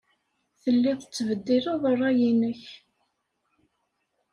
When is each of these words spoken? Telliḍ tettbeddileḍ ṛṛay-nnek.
Telliḍ 0.61 0.97
tettbeddileḍ 1.01 1.81
ṛṛay-nnek. 1.93 2.63